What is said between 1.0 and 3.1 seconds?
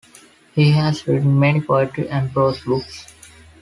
written many poetry and prose books.